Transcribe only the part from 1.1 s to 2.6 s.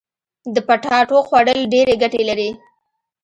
خوړل ډيري ګټي لري.